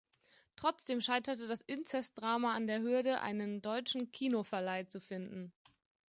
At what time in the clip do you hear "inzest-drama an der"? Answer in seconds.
1.61-2.81